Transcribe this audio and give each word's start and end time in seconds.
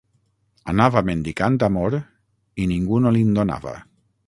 Anava 0.71 1.03
mendicant 1.09 1.59
amor 1.69 1.99
i 2.63 2.67
ningú 2.75 3.05
no 3.05 3.15
li'n 3.19 3.33
donava. 3.39 3.79